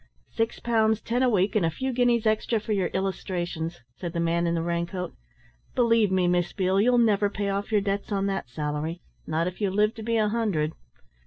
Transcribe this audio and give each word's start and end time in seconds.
"Six 0.31 0.59
pounds 0.59 0.99
ten 0.99 1.21
a 1.21 1.29
week, 1.29 1.55
and 1.55 1.63
a 1.63 1.69
few 1.69 1.93
guineas 1.93 2.25
extra 2.25 2.59
for 2.59 2.71
your 2.73 2.87
illustrations," 2.87 3.81
said 3.93 4.13
the 4.13 4.19
man 4.19 4.47
in 4.47 4.55
the 4.55 4.63
raincoat. 4.63 5.13
"Believe 5.75 6.11
me, 6.11 6.27
Miss 6.27 6.53
Beale, 6.53 6.81
you'll 6.81 6.97
never 6.97 7.29
pay 7.29 7.49
off 7.51 7.71
your 7.71 7.81
debts 7.81 8.11
on 8.11 8.25
that 8.25 8.49
salary, 8.49 9.03
not 9.27 9.45
if 9.45 9.61
you 9.61 9.69
live 9.69 9.93
to 9.93 10.01
be 10.01 10.17
a 10.17 10.27
hundred." 10.27 10.73